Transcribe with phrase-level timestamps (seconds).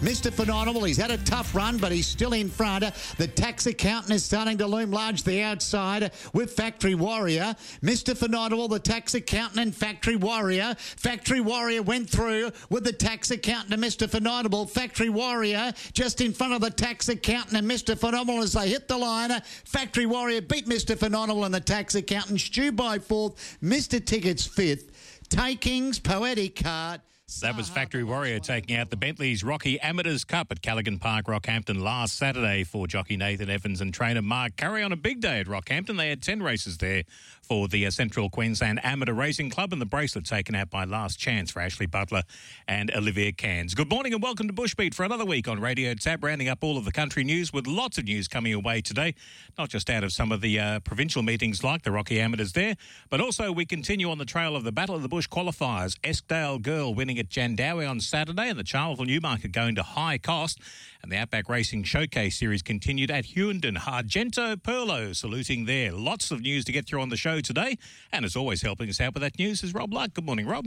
[0.00, 0.32] Mr.
[0.32, 2.84] Phenomenal, he's had a tough run, but he's still in front.
[3.18, 7.54] The tax accountant is starting to loom large the outside with Factory Warrior.
[7.82, 8.16] Mr.
[8.16, 10.74] Phenomenal, the tax accountant and Factory Warrior.
[10.78, 14.08] Factory Warrior went through with the tax accountant and Mr.
[14.08, 14.66] Phenomenal.
[14.66, 17.98] Factory Warrior just in front of the tax accountant and Mr.
[17.98, 19.30] Phenomenal as they hit the line.
[19.66, 20.96] Factory Warrior beat Mr.
[20.96, 22.40] Phenomenal and the tax accountant.
[22.40, 23.58] Stew by fourth.
[23.62, 24.02] Mr.
[24.02, 25.26] Tickets fifth.
[25.28, 27.02] Takings, Poetic Card.
[27.38, 31.80] That was Factory Warrior taking out the Bentley's Rocky Amateurs Cup at Callaghan Park, Rockhampton
[31.80, 35.46] last Saturday for jockey Nathan Evans and trainer Mark Curry on a big day at
[35.46, 35.96] Rockhampton.
[35.96, 37.04] They had 10 races there
[37.50, 41.18] for the uh, Central Queensland Amateur Racing Club and the bracelet taken out by Last
[41.18, 42.22] Chance for Ashley Butler
[42.68, 43.74] and Olivia Cairns.
[43.74, 46.78] Good morning and welcome to Bushbeat for another week on Radio Tab, rounding up all
[46.78, 49.16] of the country news with lots of news coming your way today,
[49.58, 52.76] not just out of some of the uh, provincial meetings like the Rocky Amateurs there,
[53.08, 55.98] but also we continue on the trail of the Battle of the Bush qualifiers.
[56.04, 60.60] Eskdale Girl winning at Jandowae on Saturday and the Charleville Newmarket going to high cost.
[61.02, 63.76] And the Outback Racing Showcase Series continued at Hughenden.
[63.76, 65.92] Argento Perlo saluting there.
[65.92, 67.78] Lots of news to get through on the show today.
[68.12, 70.12] And as always, helping us out with that news is Rob Luck.
[70.12, 70.66] Good morning, Rob.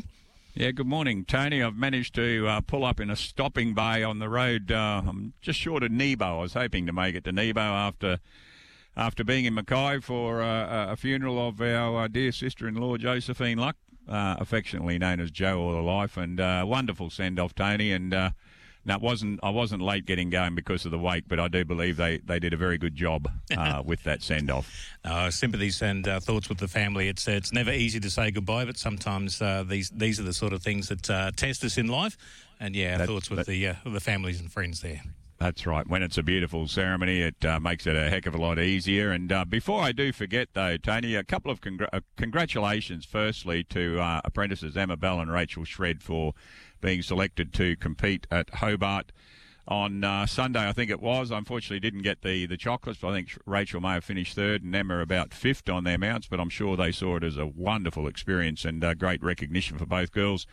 [0.55, 1.63] Yeah, good morning, Tony.
[1.63, 4.71] I've managed to uh, pull up in a stopping bay on the road.
[4.71, 6.25] Uh, I'm just short of Nebo.
[6.25, 8.19] I was hoping to make it to Nebo after
[8.95, 13.75] after being in Mackay for uh, a funeral of our uh, dear sister-in-law Josephine Luck,
[14.07, 17.91] uh, affectionately known as Joe all her life, and uh, wonderful send-off, Tony.
[17.91, 18.13] And
[18.85, 21.63] now, it wasn't I wasn't late getting going because of the wake, but I do
[21.63, 24.69] believe they, they did a very good job uh, with that send off.
[25.05, 27.07] Uh, sympathies and uh, thoughts with the family.
[27.07, 30.51] It's it's never easy to say goodbye, but sometimes uh, these these are the sort
[30.51, 32.17] of things that uh, test us in life.
[32.59, 35.01] And yeah, that, thoughts with that, the uh, with the families and friends there.
[35.39, 35.87] That's right.
[35.87, 39.11] When it's a beautiful ceremony, it uh, makes it a heck of a lot easier.
[39.11, 43.63] And uh, before I do forget, though, Tony, a couple of congr- uh, congratulations, firstly,
[43.65, 46.33] to apprentices Emma Bell and Rachel Shred for
[46.81, 49.11] being selected to compete at Hobart
[49.67, 51.31] on uh, Sunday, I think it was.
[51.31, 52.99] Unfortunately, didn't get the, the chocolates.
[53.01, 56.27] But I think Rachel may have finished third and Emma about fifth on their mounts.
[56.27, 59.85] But I'm sure they saw it as a wonderful experience and uh, great recognition for
[59.85, 60.45] both girls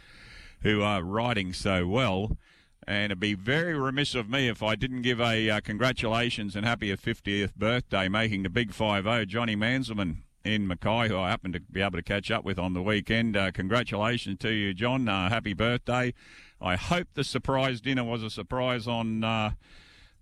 [0.63, 2.37] who are riding so well.
[2.87, 6.65] And it'd be very remiss of me if I didn't give a uh, congratulations and
[6.65, 11.55] happy 50th birthday, making the big 5 0, Johnny Manselman in Mackay, who I happened
[11.55, 13.37] to be able to catch up with on the weekend.
[13.37, 15.09] Uh, congratulations to you, John.
[15.09, 16.15] Uh, happy birthday.
[16.61, 19.53] I hope the surprise dinner was a surprise on uh,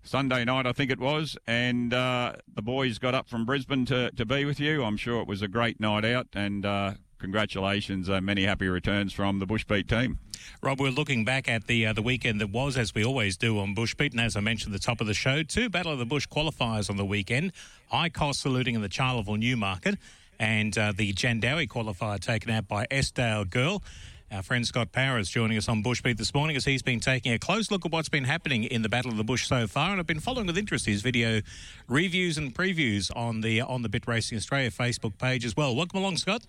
[0.02, 4.10] Sunday night, I think it was, and uh, the boys got up from Brisbane to,
[4.12, 4.84] to be with you.
[4.84, 8.08] I'm sure it was a great night out, and uh, congratulations.
[8.08, 10.18] Uh, many happy returns from the Bushbeat team.
[10.62, 13.58] Rob, we're looking back at the uh, the weekend that was, as we always do
[13.58, 15.98] on Bushbeat, and as I mentioned at the top of the show, two Battle of
[15.98, 17.52] the Bush qualifiers on the weekend.
[17.88, 19.98] High cost saluting in the Charleville Newmarket,
[20.38, 23.82] and uh, the Jandowae qualifier taken out by Eskdale Girl.
[24.30, 27.32] Our friend Scott Power is joining us on Bushbeat this morning as he's been taking
[27.32, 29.90] a close look at what's been happening in the Battle of the Bush so far,
[29.90, 31.40] and I've been following with interest his video
[31.88, 35.74] reviews and previews on the on the Bit Racing Australia Facebook page as well.
[35.74, 36.42] Welcome along, Scott.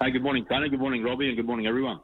[0.00, 0.68] Hey, good morning, Tony.
[0.68, 2.00] Good morning, Robbie, and good morning, everyone.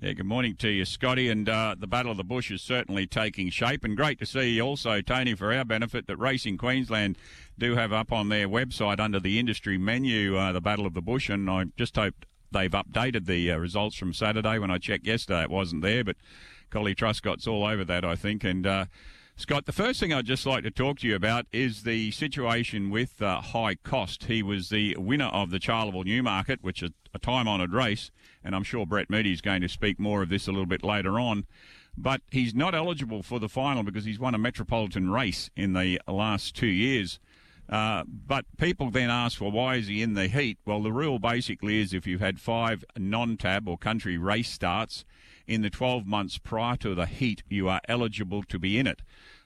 [0.00, 1.28] Yeah, good morning to you, Scotty.
[1.28, 3.84] And uh, the Battle of the Bush is certainly taking shape.
[3.84, 7.18] And great to see also, Tony, for our benefit, that Racing Queensland
[7.58, 11.02] do have up on their website under the industry menu uh, the Battle of the
[11.02, 11.28] Bush.
[11.28, 14.58] And I just hope they've updated the uh, results from Saturday.
[14.58, 16.04] When I checked yesterday, it wasn't there.
[16.04, 16.16] But
[16.70, 18.44] Collie Truscott's all over that, I think.
[18.44, 18.86] And uh,
[19.36, 22.90] Scott, the first thing I'd just like to talk to you about is the situation
[22.90, 24.24] with uh, High Cost.
[24.24, 28.10] He was the winner of the Charleville Newmarket, which is a time honoured race
[28.44, 30.84] and I'm sure Brett Moody is going to speak more of this a little bit
[30.84, 31.46] later on.
[31.96, 36.00] But he's not eligible for the final because he's won a metropolitan race in the
[36.06, 37.18] last two years.
[37.68, 40.58] Uh, but people then ask, well, why is he in the heat?
[40.66, 45.04] Well, the rule basically is if you've had five non tab or country race starts
[45.46, 49.02] in the 12 months prior to the heat, you are eligible to be in it.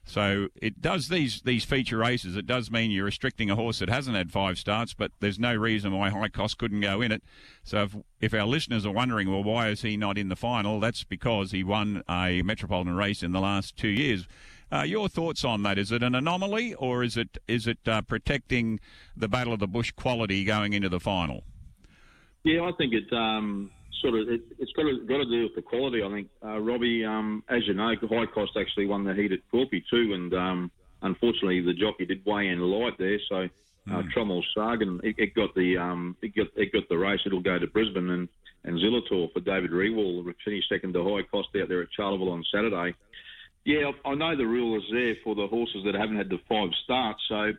[0.08, 2.34] So it does these these feature races.
[2.34, 5.54] It does mean you're restricting a horse that hasn't had five starts, but there's no
[5.54, 7.22] reason why High Cost couldn't go in it.
[7.62, 10.80] So if, if our listeners are wondering, well, why is he not in the final?
[10.80, 14.26] That's because he won a metropolitan race in the last two years.
[14.72, 15.78] Uh, your thoughts on that?
[15.78, 18.80] Is it an anomaly, or is it is it uh, protecting
[19.14, 21.44] the Battle of the Bush quality going into the final?
[22.44, 25.54] Yeah, I think it's um, sort of it, has got to got to do with
[25.54, 26.02] the quality.
[26.02, 29.40] I think uh, Robbie, um, as you know, High Cost actually won the heat at
[29.52, 30.70] Quilpie too, and um,
[31.02, 33.48] unfortunately the jockey did weigh in light there, so.
[33.90, 34.12] Uh, mm.
[34.12, 37.20] Trommel Sargon, it, it, got the um, it got it got the race.
[37.24, 38.28] It'll go to Brisbane and
[38.64, 42.44] and Zillator for David Rewald finished second to High Cost out there at Charleville on
[42.52, 42.94] Saturday.
[43.64, 46.70] yeah, I know the rule is there for the horses that haven't had the five
[46.84, 47.20] starts.
[47.28, 47.52] So,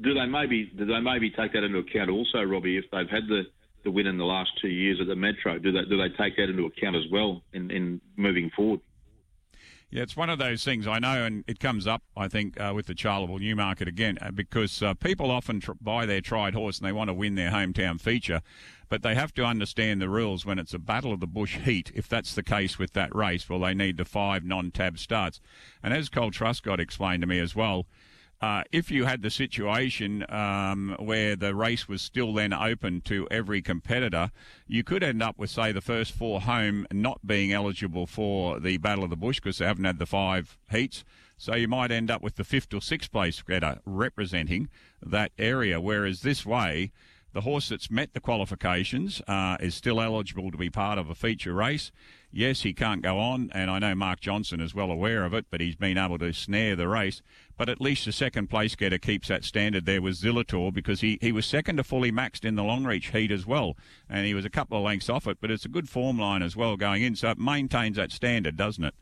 [0.00, 2.78] do they maybe do they maybe take that into account also, Robbie?
[2.78, 3.44] If they've had the,
[3.88, 6.36] the win in the last two years at the Metro, do they do they take
[6.36, 8.80] that into account as well in, in moving forward?
[9.90, 12.72] Yeah, it's one of those things I know, and it comes up, I think, uh,
[12.74, 16.78] with the Charleville Newmarket again, uh, because uh, people often tr- buy their tried horse
[16.78, 18.42] and they want to win their hometown feature,
[18.90, 21.90] but they have to understand the rules when it's a Battle of the Bush heat.
[21.94, 25.40] If that's the case with that race, well, they need the five non-tab starts.
[25.82, 27.86] And as Cole Truscott explained to me as well,
[28.40, 33.26] uh, if you had the situation um, where the race was still then open to
[33.30, 34.30] every competitor,
[34.66, 38.76] you could end up with, say, the first four home not being eligible for the
[38.78, 41.04] Battle of the Bush because they haven't had the five heats.
[41.36, 44.68] So you might end up with the fifth or sixth place getter representing
[45.02, 45.80] that area.
[45.80, 46.92] Whereas this way,
[47.32, 51.14] the horse that's met the qualifications uh, is still eligible to be part of a
[51.14, 51.92] feature race.
[52.30, 55.46] Yes, he can't go on, and I know Mark Johnson is well aware of it,
[55.50, 57.22] but he's been able to snare the race.
[57.56, 61.18] But at least the second place getter keeps that standard there with Zillator because he,
[61.22, 63.76] he was second to fully maxed in the Longreach heat as well,
[64.10, 66.42] and he was a couple of lengths off it, but it's a good form line
[66.42, 68.94] as well going in, so it maintains that standard, doesn't it?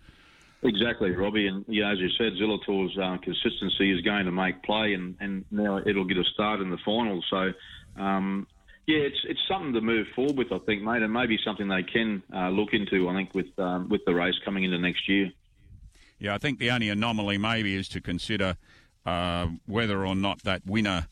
[0.62, 1.49] Exactly, Robbie.
[1.49, 5.44] And yeah, as you said, Zillator's uh, consistency is going to make play, and, and
[5.50, 7.22] now it'll get a start in the final.
[7.29, 7.52] So
[7.96, 8.46] um,
[8.87, 11.83] yeah, it's it's something to move forward with, I think, mate, and maybe something they
[11.83, 13.09] can uh, look into.
[13.09, 15.33] I think with um, with the race coming into next year.
[16.19, 18.56] Yeah, I think the only anomaly maybe is to consider
[19.05, 21.09] uh, whether or not that winner,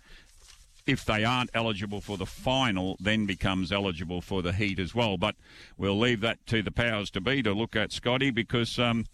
[0.87, 5.19] if they aren't eligible for the final, then becomes eligible for the heat as well.
[5.19, 5.35] But
[5.77, 9.05] we'll leave that to the powers to be to look at, Scotty, because um,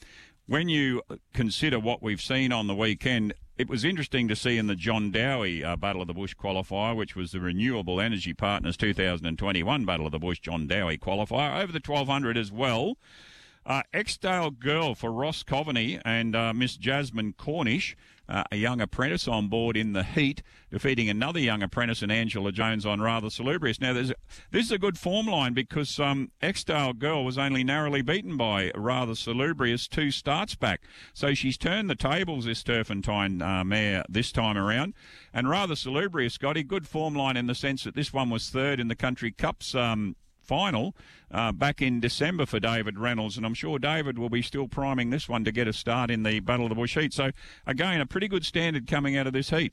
[0.46, 1.02] when you
[1.32, 5.62] consider what we've seen on the weekend, it was interesting to see in the Jandowae
[5.62, 10.12] uh, Battle of the Bush qualifier, which was the Renewable Energy Partners 2021 Battle of
[10.12, 12.96] the Bush Jandowae qualifier, over the 1200 as well.
[13.66, 17.94] Uh, Eskdale Girl for Ross Coveney and uh, Miss Jasmine Cornish
[18.30, 22.52] uh, a young apprentice on board in the heat, defeating another young apprentice in Angela
[22.52, 23.80] Jones on Rather Salubrious.
[23.80, 24.14] Now, this
[24.52, 29.16] is a good form line because um, Eskdale Girl was only narrowly beaten by Rather
[29.16, 30.82] Salubrious two starts back.
[31.12, 34.94] So she's turned the tables, this Turpentine uh, mare, this time around.
[35.34, 38.78] And Rather Salubrious, Scotty, good form line in the sense that this one was third
[38.78, 40.14] in the Country Cups um,
[40.50, 40.96] final
[41.30, 45.10] uh, back in December for David Reynolds, and I'm sure David will be still priming
[45.10, 47.12] this one to get a start in the Battle of the Bush heat.
[47.14, 47.30] So,
[47.68, 49.72] again, a pretty good standard coming out of this heat.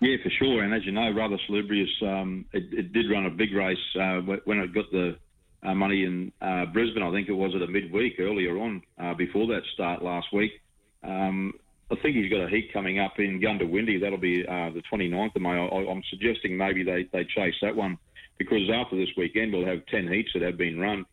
[0.00, 0.64] Yeah, for sure.
[0.64, 4.18] And as you know, Rather Salubrious, um, it, it, did run a big race uh,
[4.44, 5.16] when it got the
[5.62, 7.04] uh, money in uh, Brisbane.
[7.04, 10.60] I think it was at a midweek earlier on uh, before that start last week.
[11.04, 11.52] Um,
[11.88, 14.00] I think he's got a heat coming up in Goondiwindi.
[14.00, 15.50] That'll be uh, the 29th of May.
[15.50, 17.96] I, am suggesting maybe they, they chase that one
[18.38, 21.04] because after this weekend we'll have 10 heats that have been run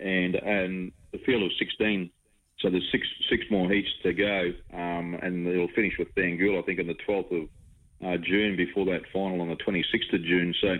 [0.00, 2.10] and and the field of 16.
[2.60, 6.62] So there's six six more heats to go, um, and it'll finish with Thangool, I
[6.62, 7.48] think, on the 12th of
[8.04, 10.54] uh, June before that final on the 26th of June.
[10.60, 10.76] So,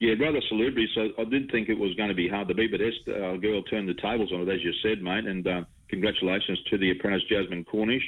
[0.00, 0.90] yeah, rather salubrious.
[0.94, 3.62] So I did think it was going to be hard to beat, but Eskdale Girl
[3.62, 5.26] turned the tables on it, as you said, mate.
[5.26, 8.04] And uh, congratulations to the apprentice Jasmine Cornish.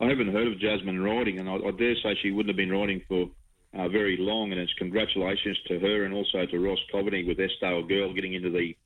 [0.00, 2.70] I haven't heard of Jasmine riding, and I, I dare say she wouldn't have been
[2.70, 3.30] riding for
[3.76, 7.82] uh, very long, and it's congratulations to her and also to Ross Coveney with Eskdale
[7.86, 8.76] Girl getting into the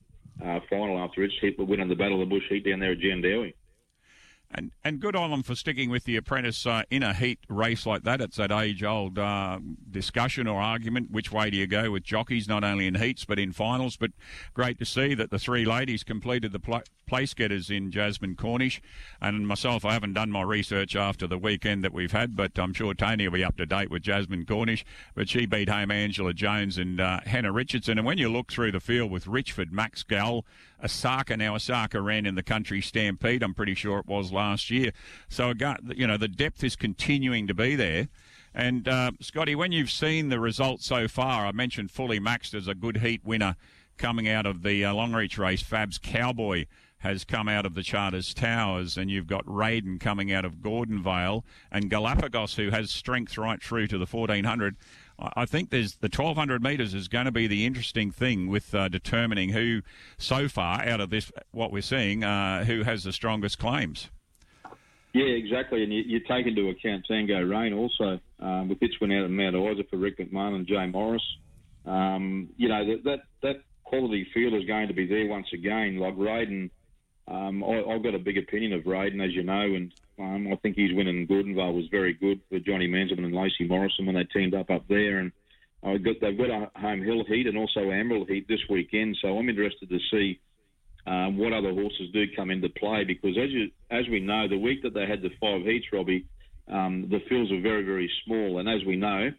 [0.43, 2.91] uh, final after its hit, but winning the Battle of the Bush heat down there
[2.91, 3.53] at Jandowae.
[4.53, 7.85] And and good on them for sticking with the apprentice uh, in a heat race
[7.85, 8.21] like that.
[8.21, 11.11] It's that age old uh, discussion or argument.
[11.11, 13.97] Which way do you go with jockeys, not only in heats but in finals?
[13.97, 14.11] But
[14.53, 18.81] great to see that the three ladies completed the pl- place getters in Jasmine Cornish.
[19.21, 22.73] And myself, I haven't done my research after the weekend that we've had, but I'm
[22.73, 24.85] sure Tony will be up to date with Jasmine Cornish.
[25.15, 27.97] But she beat home Angela Jones and uh, Hannah Richardson.
[27.97, 30.45] And when you look through the field with Richford, Max Gall,
[30.83, 34.91] Osaka, now Osaka ran in the country stampede, I'm pretty sure it was last year.
[35.29, 35.53] So,
[35.95, 38.09] you know, the depth is continuing to be there.
[38.53, 42.67] And uh, Scotty, when you've seen the results so far, I mentioned Fully Maxed as
[42.67, 43.55] a good heat winner
[43.97, 45.61] coming out of the uh, Longreach race.
[45.61, 46.65] Fab's Cowboy
[47.03, 51.43] has come out of the Charters Towers, and you've got Raiden coming out of Gordonvale,
[51.69, 54.77] and Galapagos, who has strength right through to the 1400.
[55.19, 58.87] I think there's the 1200 metres is going to be the interesting thing with uh,
[58.87, 59.81] determining who,
[60.17, 64.09] so far out of this, what we're seeing, uh, who has the strongest claims.
[65.13, 69.11] Yeah, exactly, and you, you take into account Tango Rain also um, with its win
[69.11, 71.23] out of Mount Isa for Rick McMahon and Jay Morris.
[71.85, 75.99] Um, you know that, that that quality field is going to be there once again.
[75.99, 76.71] Like Raiden,
[77.27, 80.55] um, I, have got a big opinion of Raiden, as you know, and um, I
[80.57, 84.15] think his win in Gordonvale was very good for Johnny Manselman and Lacey Morrison when
[84.15, 85.19] they teamed up up there.
[85.19, 85.31] And
[85.83, 89.49] got, they've got a home hill heat and also Emerald heat this weekend, so I'm
[89.49, 90.39] interested to see
[91.05, 93.05] um, what other horses do come into play.
[93.05, 96.25] Because as you as we know, the week that they had the five heats, Robbie,
[96.67, 99.31] um, the fields were very very small, and as we know,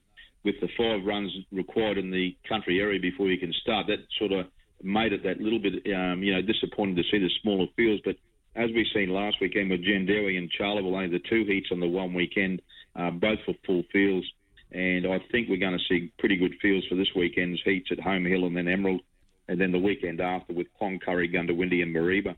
[0.45, 4.33] with the five runs required in the country area before you can start, that sort
[4.33, 4.47] of
[4.85, 8.17] made it that little bit um, you know disappointing to see the smaller fields, but
[8.57, 11.89] as we've seen last weekend with Jandowae and Charleville, only the two heats on the
[11.89, 12.63] one weekend,
[12.95, 14.27] uh, both for full fields.
[14.71, 18.01] And I think we're going to see pretty good fields for this weekend's heats at
[18.01, 19.03] Home Hill and then Emerald,
[19.49, 22.37] and then the weekend after with Cloncurry, Goondiwindi, and Mareeba.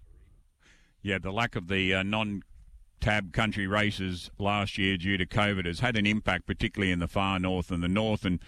[1.03, 2.43] Yeah, the lack of the uh, non
[3.01, 7.09] tab country races last year due to COVID has had an impact, particularly in the
[7.09, 8.25] far north and the north.
[8.25, 8.41] And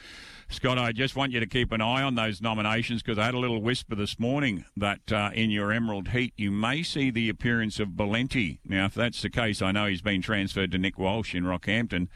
[0.49, 3.35] Scott, I just want you to keep an eye on those nominations because I had
[3.35, 7.29] a little whisper this morning that uh, in your Emerald Heat you may see the
[7.29, 8.61] appearance of Valenti.
[8.65, 12.09] Now, if that's the case, I know he's been transferred to Nick Walsh in Rockhampton.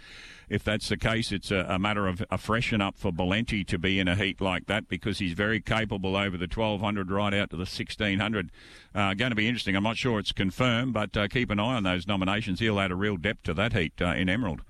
[0.52, 3.78] If that's the case, it's a, a matter of a freshen up for Valenti to
[3.78, 7.48] be in a heat like that because he's very capable over the 1200 right out
[7.50, 8.50] to the 1600.
[8.94, 9.74] Uh, going to be interesting.
[9.74, 12.60] I'm not sure it's confirmed, but uh, keep an eye on those nominations.
[12.60, 14.60] He'll add a real depth to that heat uh, in Emerald.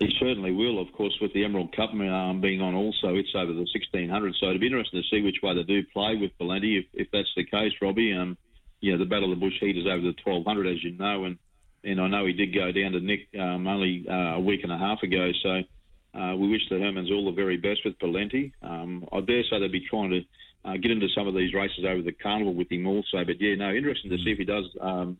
[0.00, 3.14] He certainly will, of course, with the Emerald Cup um, being on also.
[3.14, 6.16] It's over the 1600, so it'll be interesting to see which way they do play
[6.16, 6.78] with Valenti.
[6.78, 8.36] If, if that's the case, Robbie, um,
[8.80, 11.22] you know, the Battle of the Bush Heat is over the 1200, as you know,
[11.26, 11.38] and,
[11.84, 14.72] and I know he did go down to Nick um, only uh, a week and
[14.72, 18.52] a half ago, so uh, we wish the Hermans all the very best with Valenti.
[18.62, 20.20] Um, I dare say they'll be trying to
[20.64, 23.54] uh, get into some of these races over the carnival with him also, but yeah,
[23.56, 25.18] no, interesting to see if he does um,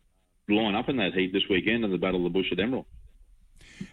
[0.49, 2.85] line up in that heat this weekend in the Battle of the Bush at Emerald.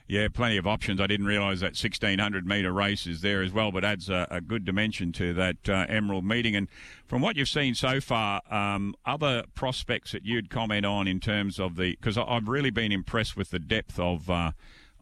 [0.06, 1.00] Yeah, plenty of options.
[1.00, 4.40] I didn't realise that 1600 metre race is there as well, but adds a, a
[4.40, 6.54] good dimension to that uh, Emerald meeting.
[6.54, 6.68] And
[7.06, 11.58] from what you've seen so far, um, other prospects that you'd comment on in terms
[11.58, 14.28] of the because I've really been impressed with the depth of.
[14.30, 14.52] Uh,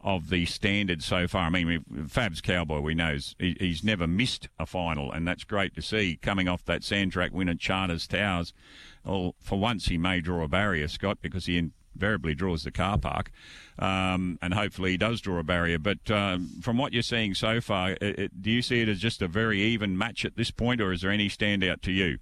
[0.03, 1.43] of the standard so far.
[1.43, 5.81] I mean, Fab's Cowboy, we know he's never missed a final, and that's great to
[5.83, 8.51] see coming off that sand track win at Charters Towers.
[9.05, 12.97] Well, for once, he may draw a barrier, Scott, because he invariably draws the car
[12.97, 13.31] park,
[13.79, 15.79] um, and hopefully he does draw a barrier.
[15.79, 18.99] But um, from what you're seeing so far, it, it, do you see it as
[18.99, 22.19] just a very even match at this point, or is there any standout to you?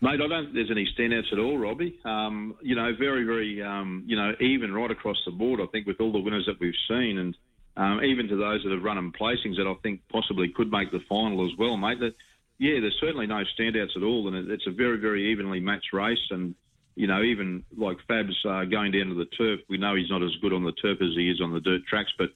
[0.00, 1.98] Mate, I don't think there's any standouts at all, Robbie.
[2.04, 5.88] Um, you know, very, very, um, you know, even right across the board, I think,
[5.88, 7.36] with all the winners that we've seen, and
[7.76, 10.92] um, even to those that have run in placings that I think possibly could make
[10.92, 11.98] the final as well, mate.
[11.98, 12.14] That,
[12.58, 16.18] yeah, there's certainly no standouts at all, and it's a very, very evenly matched race,
[16.30, 16.54] and
[16.98, 20.20] you know, even like Fab's uh, going down to the turf, we know he's not
[20.20, 22.30] as good on the turf as he is on the dirt tracks, but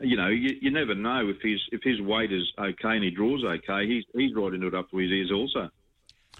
[0.00, 3.10] you know, you, you never know if his if his weight is okay and he
[3.10, 5.68] draws okay, he's he's right into it up to his ears also.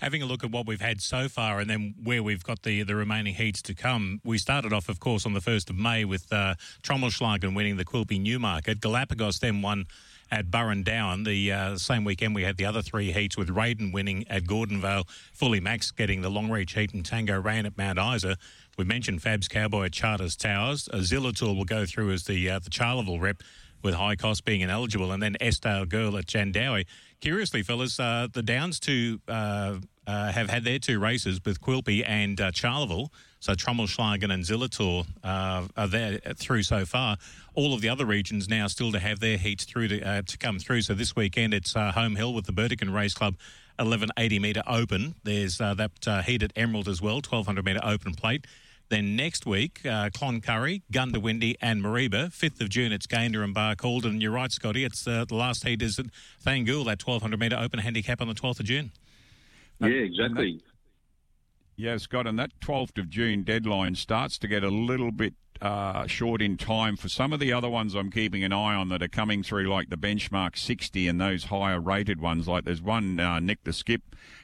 [0.01, 2.85] Having a look at what we've had so far and then where we've got the
[2.85, 6.07] the remaining heats to come, we started off, of course, on the 1st of May
[6.07, 8.81] with uh, Trommelschlagen winning the Quilpie Newmarket.
[8.81, 9.85] Galapagos then won
[10.31, 11.25] at Burrandowan.
[11.25, 15.09] The uh, same weekend, we had the other three heats with Raiden winning at Gordonvale,
[15.33, 18.37] Fully Max getting the Longreach heat, and Tango Rain at Mount Isa.
[18.77, 20.89] We mentioned Fab's Cowboy at Charters Towers.
[20.93, 23.43] A Zillator will go through as the uh, the Charleville rep,
[23.83, 26.87] with High Cost being ineligible, and then Eskdale Girl at Jandowae.
[27.21, 29.77] Curiously, fellas, uh, the Downs two uh,
[30.09, 33.13] uh, have had their two races with Quilpie and uh, Charleville.
[33.41, 37.19] So Trommelschlagen and Zillator uh, are there through so far.
[37.55, 40.39] All of the other regions now still to have their heats through to, uh, to
[40.39, 40.83] come through.
[40.83, 43.37] So this weekend it's uh, Home Hill with the Burdekin Race Club
[43.77, 45.15] 1180 metre open.
[45.25, 48.47] There's uh, that heat at Emerald as well, 1200 metre open plate.
[48.89, 52.31] Then next week, uh, Cloncurry, Goondiwindi, and Mareeba.
[52.31, 54.07] 5th of June, it's Gayndah and Barcaldine.
[54.07, 56.07] And you're right, Scotty, it's uh, the last heat is at
[56.43, 58.91] Thangool, that 1200 metre open handicap on the 12th of June.
[59.81, 60.61] Yeah, exactly.
[61.77, 66.07] Yeah, Scott, and that 12th of June deadline starts to get a little bit uh,
[66.07, 69.03] short in time for some of the other ones I'm keeping an eye on that
[69.03, 72.49] are coming through, like the benchmark 60 and those higher rated ones.
[72.49, 74.03] Like there's one, uh, Nick the Skip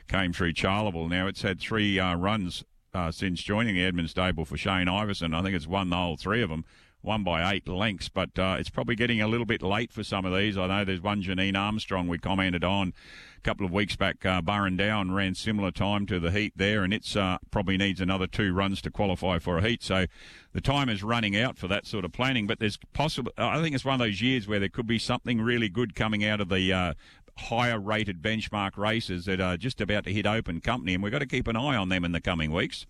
[0.08, 1.08] came through Charleville.
[1.08, 5.34] Now it's had three uh, runs uh, since joining the Edmund stable for Shane Iverson.
[5.34, 6.64] I think it's won the whole three of them
[7.04, 10.24] one by eight lengths, but uh, it's probably getting a little bit late for some
[10.24, 10.56] of these.
[10.56, 12.94] I know there's one Janine Armstrong we commented on
[13.36, 14.24] a couple of weeks back.
[14.24, 18.26] Uh, Burrandowan ran similar time to the heat there, and it's uh, probably needs another
[18.26, 19.82] two runs to qualify for a heat.
[19.82, 20.06] So
[20.52, 22.46] the time is running out for that sort of planning.
[22.46, 23.32] But there's possible.
[23.36, 26.24] I think it's one of those years where there could be something really good coming
[26.24, 26.72] out of the.
[26.72, 26.94] Uh,
[27.36, 31.18] higher rated benchmark races that are just about to hit open company, and we've got
[31.18, 32.86] to keep an eye on them in the coming weeks.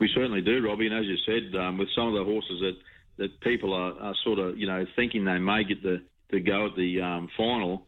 [0.00, 0.86] We certainly do, Robbie.
[0.86, 2.76] And as you said, um, with some of the horses that
[3.16, 6.66] that people are, are sort of, you know, thinking they may get the, the go
[6.66, 7.86] at the um, final.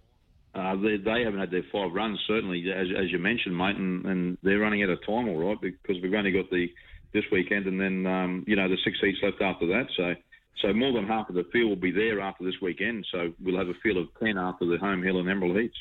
[0.54, 4.06] Uh, they, they, haven't had their five runs, certainly, as, as you mentioned, mate, and,
[4.06, 6.68] and, they're running out of time, all right, because we've only got the
[7.12, 9.86] this weekend and then, um, you know, the six seats left after that.
[9.96, 10.14] So,
[10.62, 13.06] so more than half of the field will be there after this weekend.
[13.12, 15.76] So we'll have a field of 10 after the home hill and emerald heats.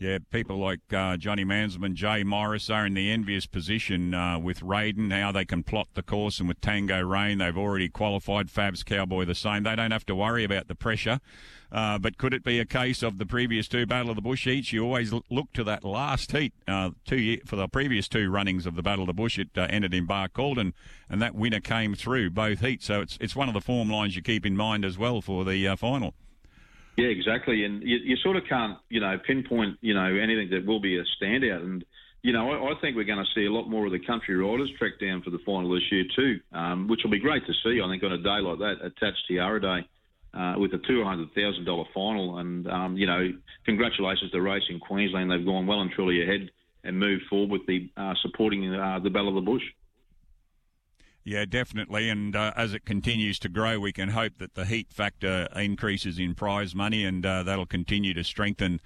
[0.00, 4.60] Yeah, people like uh, Johnny Mansman, Jay Morris are in the envious position uh, with
[4.60, 5.08] Raiden.
[5.08, 8.46] Now they can plot the course, and with Tango Rain, they've already qualified.
[8.46, 9.64] Fabs Cowboy the same.
[9.64, 11.18] They don't have to worry about the pressure.
[11.72, 14.44] Uh, but could it be a case of the previous two Battle of the Bush
[14.44, 14.72] heats?
[14.72, 18.66] You always look to that last heat uh, two year, for the previous two runnings
[18.66, 19.36] of the Battle of the Bush.
[19.36, 20.74] It uh, ended in Bar Barcaldine,
[21.10, 22.86] and that winner came through both heats.
[22.86, 25.44] So it's it's one of the form lines you keep in mind as well for
[25.44, 26.14] the uh, final.
[26.98, 27.64] Yeah, exactly.
[27.64, 30.98] And you, you sort of can't, you know, pinpoint, you know, anything that will be
[30.98, 31.62] a standout.
[31.62, 31.84] And,
[32.22, 34.34] you know, I, I think we're going to see a lot more of the country
[34.34, 37.52] riders track down for the final this year too, um, which will be great to
[37.62, 39.88] see, I think, on a day like that, attached to Tiara Day.
[40.34, 42.36] Uh, with a $200,000 final.
[42.36, 43.32] And, um, you know,
[43.64, 45.30] congratulations to Racing Queensland.
[45.30, 46.50] They've gone well and truly ahead
[46.84, 49.62] and moved forward with the uh, supporting uh, the Battle of the Bush.
[51.28, 52.08] Yeah, definitely.
[52.08, 56.18] And uh, as it continues to grow, we can hope that the heat factor increases
[56.18, 58.80] in prize money and uh, that'll continue to strengthen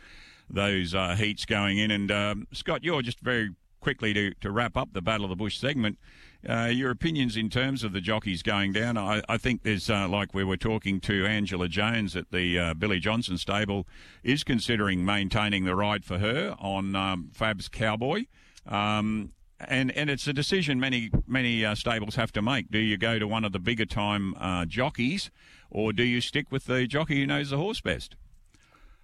[0.50, 1.92] those uh, heats going in.
[1.92, 5.36] And um, Scott, you're just very quickly to, to wrap up the Battle of the
[5.36, 6.00] Bush segment.
[6.48, 8.98] Uh, your opinions in terms of the jockeys going down.
[8.98, 12.74] I, I think there's, uh, like we were talking to Angela Jones at the uh,
[12.74, 13.86] Billy Johnson stable,
[14.24, 18.24] is considering maintaining the ride for her on um, Fab's Cowboy.
[18.66, 19.30] Um,
[19.68, 22.70] and and it's a decision many many uh, stables have to make.
[22.70, 25.30] Do you go to one of the bigger time uh, jockeys,
[25.70, 28.16] or do you stick with the jockey who knows the horse best?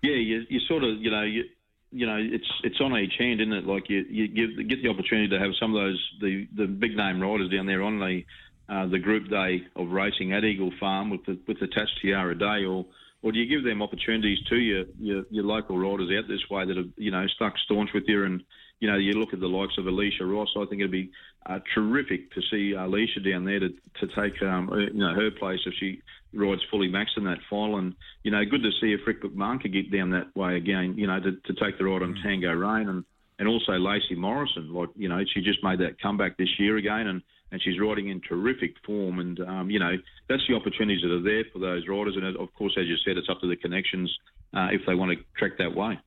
[0.03, 1.45] Yeah, you, you sort of you know you
[1.91, 3.67] you know it's it's on each hand, isn't it?
[3.67, 6.97] Like you you give, get the opportunity to have some of those the the big
[6.97, 8.25] name riders down there on the
[8.69, 12.65] uh, the group day of racing at Eagle Farm with the with attached Tiara Day,
[12.65, 12.87] or
[13.23, 16.67] or do you give them opportunities to your, your your local riders out this way
[16.67, 18.43] that have you know stuck staunch with you and
[18.81, 20.49] you know, you look at the likes of Alicia Ross.
[20.57, 21.11] I think it'd be
[21.47, 25.61] uh, terrific to see Alicia down there to to take um, you know her place
[25.67, 26.01] if she
[26.33, 27.79] rides fully maxed in that final.
[27.79, 30.95] And you know, good to see if Rick McMahon could get down that way again.
[30.97, 32.23] You know, to, to take the ride on mm.
[32.23, 33.05] Tango Rain and
[33.39, 34.73] and also Lacey Morrison.
[34.73, 37.23] Like you know, she just made that comeback this year again and.
[37.51, 39.97] And she's riding in terrific form, and um, you know
[40.29, 42.15] that's the opportunities that are there for those riders.
[42.15, 44.15] And of course, as you said, it's up to the connections
[44.53, 45.99] uh, if they want to track that way.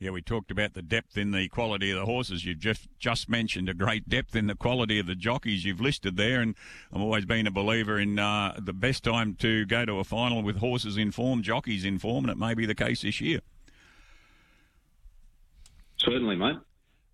[0.00, 2.46] Yeah, we talked about the depth in the quality of the horses.
[2.46, 6.16] You've just just mentioned a great depth in the quality of the jockeys you've listed
[6.16, 6.54] there, and
[6.90, 10.42] I've always been a believer in uh, the best time to go to a final
[10.42, 13.40] with horses in form, jockeys in form, and it may be the case this year.
[15.98, 16.56] Certainly, mate.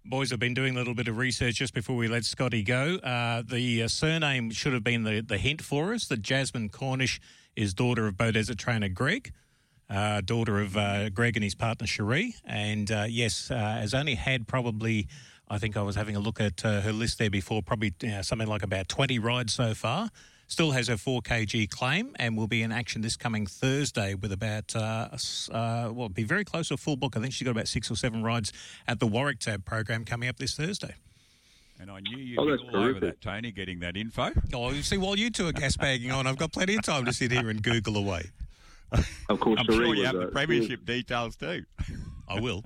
[0.04, 2.98] Boys have been doing a little bit of research just before we let Scotty go.
[2.98, 7.20] Uh, the uh, surname should have been the, the hint for us that Jasmine Cornish
[7.56, 9.32] is daughter of Beaudesert trainer Greg
[9.88, 12.34] uh, daughter of uh, Greg and his partner Cherie.
[12.44, 15.08] And uh, yes, uh, has only had probably,
[15.48, 18.48] I think I was having a look at uh, her list there before, probably something
[18.48, 20.10] like about 20 rides so far.
[20.48, 24.30] Still has her 4 kg claim and will be in action this coming Thursday with
[24.30, 25.08] about, uh,
[25.92, 27.16] well, be very close to a full book.
[27.16, 28.52] I think she's got about six or seven rides
[28.86, 30.94] at the Warwick Tab program coming up this Thursday.
[31.80, 32.96] And I knew you'd oh, be all terrific.
[32.96, 34.30] over that, Tony, getting that info.
[34.54, 37.04] Oh, you see, while you two are gas bagging on, I've got plenty of time
[37.04, 38.30] to sit here and Google away.
[39.28, 41.64] Of course, I'm Cherie sure you was, have the uh, premiership details too.
[42.28, 42.62] I will.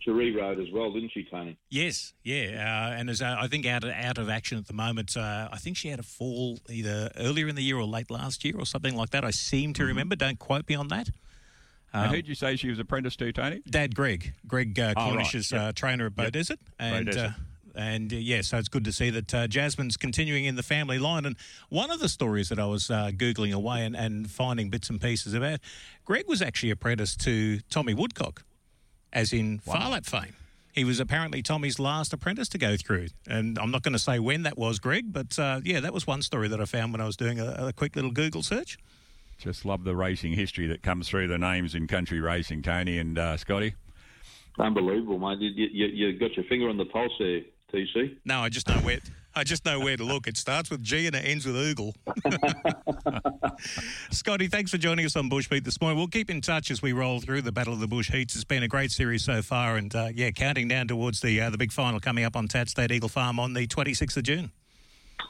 [0.00, 1.58] Cherie rode as well, didn't she, Tony?
[1.70, 4.72] Yes, yeah, uh, and as uh, I think out of, out of action at the
[4.72, 5.16] moment.
[5.16, 8.44] Uh, I think she had a fall either earlier in the year or late last
[8.44, 9.24] year or something like that.
[9.24, 9.88] I seem to mm-hmm.
[9.88, 10.16] remember.
[10.16, 11.08] Don't quote me on that.
[11.92, 13.62] Um, I heard you say she was apprenticed to Tony.
[13.68, 15.34] Dad, Greg, Greg uh, oh, right.
[15.34, 15.74] is yep.
[15.74, 16.58] trainer at Beaudesert, yep.
[16.78, 17.34] and Beaudesert.
[17.78, 20.98] And uh, yeah, so it's good to see that uh, Jasmine's continuing in the family
[20.98, 21.24] line.
[21.24, 21.36] And
[21.68, 25.00] one of the stories that I was uh, Googling away and, and finding bits and
[25.00, 25.60] pieces about,
[26.04, 28.42] Greg was actually apprenticed to Tommy Woodcock,
[29.12, 29.74] as in wow.
[29.74, 30.34] Phar Lap fame.
[30.72, 33.08] He was apparently Tommy's last apprentice to go through.
[33.28, 36.04] And I'm not going to say when that was, Greg, but uh, yeah, that was
[36.04, 38.76] one story that I found when I was doing a, a quick little Google search.
[39.38, 43.16] Just love the racing history that comes through the names in country racing, Tony and
[43.16, 43.76] uh, Scotty.
[44.58, 45.38] Unbelievable, mate.
[45.38, 47.42] You, you, you got your finger on the pulse there.
[47.72, 48.16] TC?
[48.24, 48.98] No, I just know where.
[49.34, 50.26] I just know where to look.
[50.26, 51.94] It starts with G and it ends with Oogle.
[54.10, 55.96] Scotty, thanks for joining us on Bushbeat this morning.
[55.96, 58.34] We'll keep in touch as we roll through the Battle of the Bush Heats.
[58.34, 61.50] It's been a great series so far, and uh, yeah, counting down towards the uh,
[61.50, 64.50] the big final coming up on Tat State Eagle Farm on the 26th of June.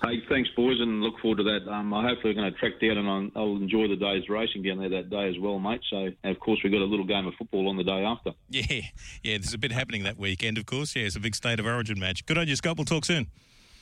[0.02, 1.70] Hey, thanks, boys, and look forward to that.
[1.70, 4.78] Um, I hopefully going to track down and I'll, I'll, enjoy the day's racing down
[4.78, 5.80] there that day as well, mate.
[5.90, 8.32] So, of course, we've got a little game of football on the day after.
[8.48, 8.62] Yeah,
[9.22, 10.94] yeah, there's a bit happening that weekend, of course.
[10.94, 12.24] Yeah, it's a big state of origin match.
[12.26, 12.76] Good on you, Scott.
[12.76, 13.26] We'll talk soon.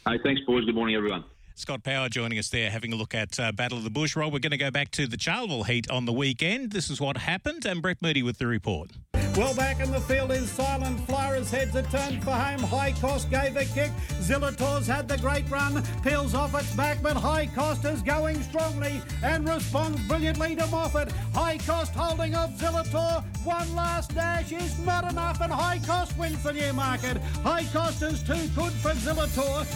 [0.08, 0.64] Hey, thanks, boys.
[0.64, 1.24] Good morning, everyone.
[1.54, 4.14] Scott Power joining us there, having a look at uh, Battle of the Bush.
[4.14, 6.72] Roll, we're going to go back to the Charleville heat on the weekend.
[6.72, 8.90] This is what happened, and Brett Moody with the report.
[9.36, 12.60] Well, back in the field is Silent Flyer heads a turn for home.
[12.60, 13.90] High Cost gave a kick.
[14.22, 15.82] Zillators had the great run.
[16.02, 21.12] Peels off its back, but High Cost is going strongly and responds brilliantly to Moffat.
[21.34, 23.22] High Cost holding off Zillator.
[23.44, 27.18] One last dash is not enough, and High Cost wins the Newmarket.
[27.44, 29.66] High Cost is too good for Zillator.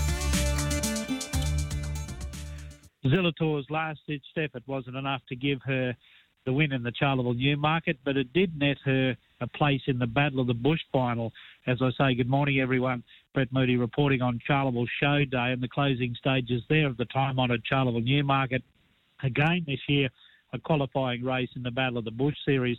[3.04, 5.94] Zillator's last ditched effort wasn't enough to give her
[6.44, 10.06] the win in the Charleville Newmarket, but it did net her a place in the
[10.06, 11.32] Battle of the Bush final.
[11.66, 13.02] As I say, good morning, everyone.
[13.34, 17.38] Brett Moody reporting on Charleville Show Day and the closing stages there of the time
[17.38, 18.62] honoured Charleville Newmarket.
[19.22, 20.08] Again this year,
[20.52, 22.78] a qualifying race in the Battle of the Bush series.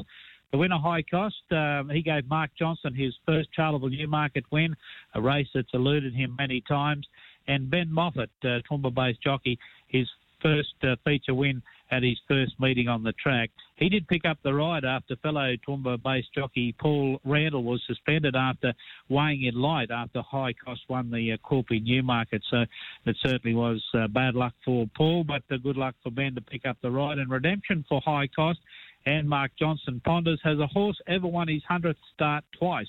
[0.52, 4.76] The winner, High Cost, um, he gave Mark Johnson his first Charleville Newmarket win,
[5.16, 7.08] a race that's eluded him many times.
[7.48, 10.08] And Ben Moffat, uh, Toowoomba-based jockey, his
[10.42, 13.50] first uh, feature win at his first meeting on the track.
[13.76, 18.74] He did pick up the ride after fellow Toowoomba-based jockey Paul Randall was suspended after
[19.10, 22.42] weighing in light after High Cost won the uh, Quilpie Newmarket.
[22.50, 22.66] So
[23.06, 26.42] it certainly was uh, bad luck for Paul, but uh, good luck for Ben to
[26.42, 27.18] pick up the ride.
[27.18, 28.60] And redemption for High Cost
[29.06, 32.88] and Mark Johnson Ponders has a horse ever won his 100th start twice.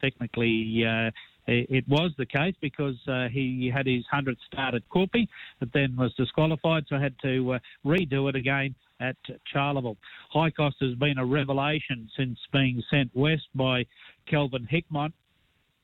[0.00, 1.10] Technically, uh,
[1.48, 5.28] it was the case because uh, he had his 100th start at Quilpie,
[5.60, 9.16] but then was disqualified, so had to uh, redo it again at
[9.52, 9.96] Charleville.
[10.30, 13.86] High Cost has been a revelation since being sent west by
[14.26, 15.12] Kelvin Hickmott,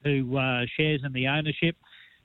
[0.03, 1.77] who uh, shares in the ownership,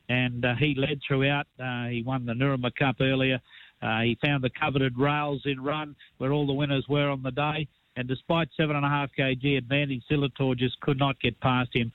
[0.10, 1.47] and uh, he led throughout.
[1.60, 3.39] Uh, he won the Nuremberg Cup earlier.
[3.82, 7.32] Uh, he found the coveted rails in run where all the winners were on the
[7.32, 11.91] day, and despite 7.5 kg advantage, Zillator just could not get past him.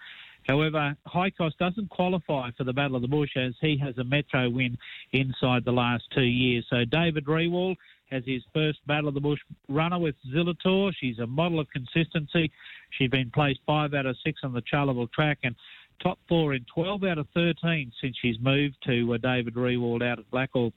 [0.47, 4.05] However, High Cost doesn't qualify for the Battle of the Bush as he has a
[4.05, 4.77] Metro win
[5.13, 6.67] inside the last two years.
[6.69, 7.77] So David Rewald
[8.11, 10.93] has his first Battle of the Bush runner with Zillator.
[11.01, 12.51] She's a model of consistency.
[12.91, 15.55] She's been placed five out of six on the Charleville track and
[16.03, 20.19] top four in 12 out of 13 since she's moved to uh, David Rewald out
[20.19, 20.73] at Blackall.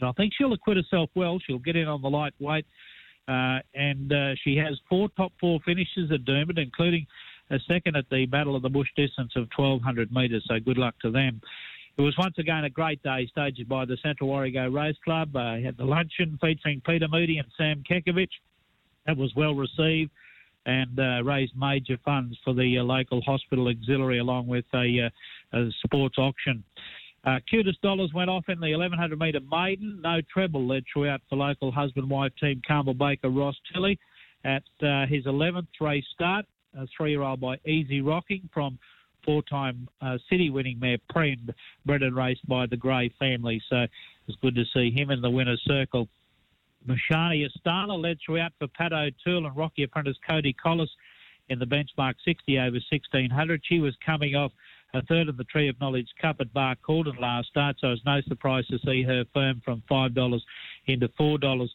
[0.00, 1.38] And I think she'll acquit herself well.
[1.46, 2.66] She'll get in on the lightweight.
[3.28, 7.06] Uh, and uh, she has four top four finishes at Doomben, including
[7.66, 11.10] second at the Battle of the Bush distance of 1,200 metres, so good luck to
[11.10, 11.40] them.
[11.98, 15.36] It was once again a great day staged by the Central Warrego Race Club.
[15.36, 18.32] Uh, had the luncheon featuring Peter Moody and Sam Kekovich.
[19.06, 20.10] That was well received
[20.64, 25.10] and uh, raised major funds for the uh, local hospital auxiliary along with a,
[25.52, 26.64] uh, a sports auction.
[27.24, 30.00] Uh, cutest dollars went off in the 1100 metre maiden.
[30.02, 33.98] No treble led throughout for local husband-wife team Campbell Baker Ross Tilley
[34.44, 36.46] at uh, his 11th race start
[36.96, 38.78] three-year-old by Easy Rocking from
[39.24, 41.54] four-time uh, city-winning mare Prend,
[41.86, 43.62] bred and raced by the Gray family.
[43.70, 43.86] So
[44.26, 46.08] it's good to see him in the winner's circle.
[46.86, 50.90] Mashani Astana led throughout for Pat O'Toole and Rocky apprentice Cody Collis
[51.48, 53.62] in the benchmark 60 over 1600.
[53.64, 54.52] She was coming off
[54.94, 58.04] a third of the Tree of Knowledge Cup at Bar Calden last start, so it's
[58.04, 60.40] no surprise to see her firm from $5
[60.86, 61.68] into $4.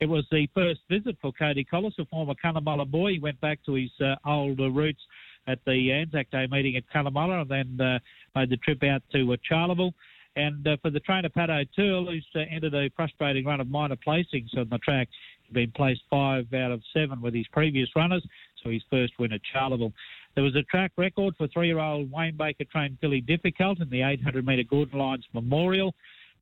[0.00, 3.14] It was the first visit for Cody Collis, a former Cunnamulla boy.
[3.14, 5.00] He went back to his uh, old roots
[5.48, 7.98] at the Anzac Day meeting at Cunnamulla and then uh,
[8.36, 9.92] made the trip out to uh, Charleville.
[10.36, 13.96] And uh, for the trainer Pat O'Toole, who's uh, entered a frustrating run of minor
[13.96, 15.08] placings on the track,
[15.42, 18.24] he's been placed five out of seven with his previous runners,
[18.62, 19.92] so his first win at Charleville.
[20.36, 24.46] There was a track record for three-year-old Wayne Baker trained Billy Difficult in the 800
[24.46, 25.92] metre Gordon Lyons Memorial.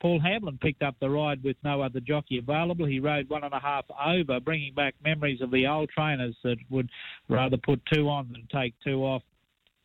[0.00, 2.86] Paul Hamlin picked up the ride with no other jockey available.
[2.86, 6.56] He rode one and a half over, bringing back memories of the old trainers that
[6.70, 6.88] would
[7.28, 9.22] rather put two on than take two off.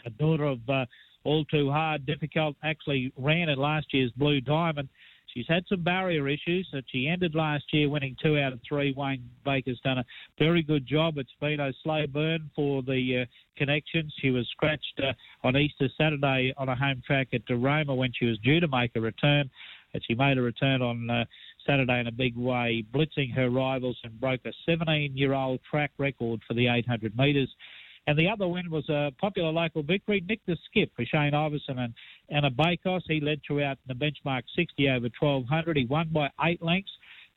[0.06, 0.86] A daughter of uh,
[1.24, 4.89] all too hard, difficult, actually ran at last year's Blue Diamond.
[5.34, 8.93] She's had some barrier issues, but she ended last year winning two out of three.
[8.97, 10.06] Wayne Baker's done a
[10.38, 11.17] very good job.
[11.17, 14.13] It's been a slow burn for the uh, connections.
[14.19, 15.13] She was scratched uh,
[15.47, 18.91] on Easter Saturday on a home track at Roma when she was due to make
[18.95, 19.50] a return
[19.93, 21.25] but she made a return on uh,
[21.65, 26.54] Saturday in a big way, blitzing her rivals and broke a 17-year-old track record for
[26.54, 27.49] the 800 metres.
[28.08, 31.80] And the other win was a popular local victory, Nick the Skip for Shane Iverson
[31.80, 31.93] and
[32.30, 33.01] Anna Bakos.
[33.08, 35.77] He led throughout the benchmark 60 over 1200.
[35.77, 36.91] He won by eight lengths,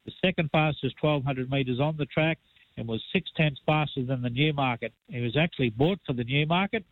[0.06, 2.38] the second fastest 1200 metres on the track,
[2.76, 4.92] and was six tenths faster than the Newmarket.
[5.08, 6.84] He was actually bought for the Newmarket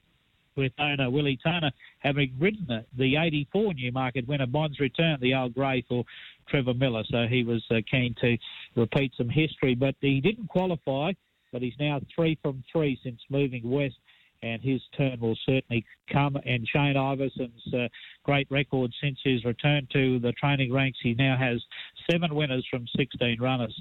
[0.57, 5.55] with owner Willie Turner having ridden the, the 84 Newmarket winner Bonds Return, the old
[5.55, 6.05] grey for
[6.49, 7.05] Trevor Miller.
[7.11, 8.37] So he was uh, keen to
[8.77, 11.13] repeat some history, but he didn't qualify,
[11.53, 13.97] but he's now three from three since moving west.
[14.45, 16.37] And his turn will certainly come.
[16.45, 17.87] And Shane Iverson's uh,
[18.25, 21.63] great record since his return to the training ranks, he now has
[22.11, 23.81] seven winners from 16 runners.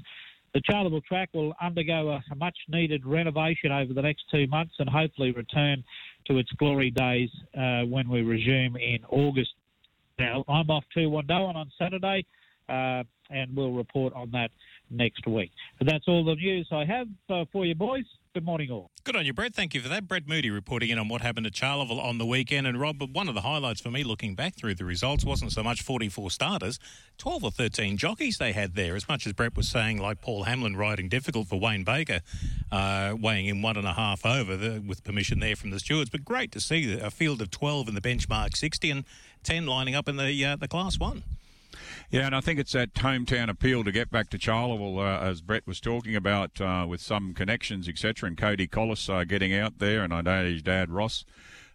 [0.54, 4.88] The Charleville track will undergo a, much needed renovation over the next two months and
[4.88, 5.82] hopefully return
[6.26, 9.50] to its glory days uh, when we resume in August.
[10.18, 12.26] Now, I'm off to Wandoan on Saturday,
[12.68, 14.50] uh, and we'll report on that
[14.92, 15.50] next week.
[15.78, 18.04] But that's all the news I have uh, for you, boys.
[18.34, 18.90] Good morning, all.
[19.04, 19.54] Good on you, Brett.
[19.54, 20.08] Thank you for that.
[20.08, 22.66] Brett Moody reporting in on what happened at Charleville on the weekend.
[22.66, 25.62] And Rob, one of the highlights for me looking back through the results wasn't so
[25.62, 26.78] much 44 starters,
[27.18, 28.96] 12 or 13 jockeys they had there.
[28.96, 32.20] As much as Brett was saying, like Paul Hamlin riding difficult for Wayne Baker,
[32.70, 36.08] uh, weighing in one and a half over the, with permission there from the stewards.
[36.08, 39.04] But great to see a field of 12 in the benchmark 60 and
[39.42, 41.22] 10 lining up in the uh, the class one.
[42.10, 45.40] Yeah, and I think it's that hometown appeal to get back to Charleville, uh, as
[45.40, 48.28] Brett was talking about, uh, with some connections, etc.
[48.28, 51.24] And Cody Collis uh, getting out there, and I know his dad Ross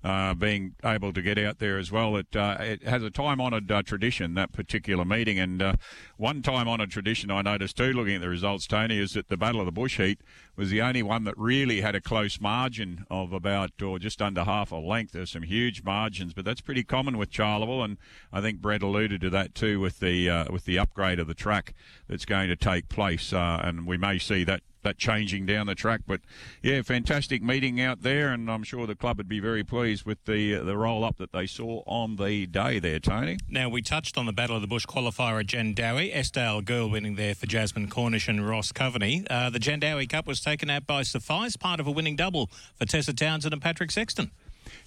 [0.04, 2.16] uh, being able to get out there as well.
[2.16, 5.74] It uh, it has a time honoured uh, tradition that particular meeting, and uh,
[6.18, 9.38] one time honoured tradition I noticed too, looking at the results, Tony, is that the
[9.38, 10.22] Battle of the Bush Heat
[10.56, 14.44] was the only one that really had a close margin of about or just under
[14.44, 15.14] half a length.
[15.14, 17.98] There's some huge margins, but that's pretty common with Charleville, and
[18.32, 21.34] I think Brett alluded to that too with the uh, with the upgrade of the
[21.34, 21.74] track
[22.08, 25.76] that's going to take place, uh, and we may see that that changing down the
[25.76, 26.02] track.
[26.08, 26.22] But
[26.62, 30.24] yeah, fantastic meeting out there, and I'm sure the club would be very pleased with
[30.26, 33.38] the the roll up that they saw on the day there, Tony.
[33.50, 36.16] Now we touched on the Battle of the Bush qualifier at Jandowae.
[36.16, 39.28] Eskdale Girl winning there for Jasmine Cornish and Ross Coveney.
[39.30, 42.86] Uh, the Jandowae Cup was taken out by Suffice, part of a winning double for
[42.86, 44.32] Tessa Townsend and Patrick Sexton.